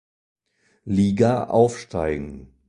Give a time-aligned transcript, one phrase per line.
[0.85, 2.55] Liga aufsteigen.